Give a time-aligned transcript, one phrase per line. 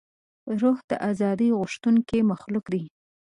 [0.61, 2.83] روح د ازادۍ غوښتونکی مخلوق دی.